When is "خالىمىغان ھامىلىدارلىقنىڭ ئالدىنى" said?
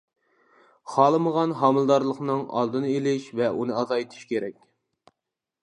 0.93-2.89